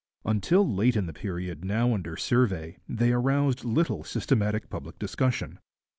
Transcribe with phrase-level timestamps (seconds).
[0.25, 5.59] Until late in the period now under survey they aroused little systematic public discussion.